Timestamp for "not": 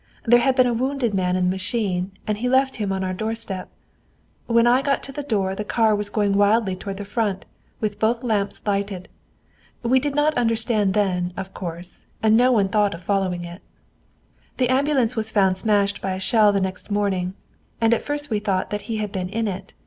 10.15-10.33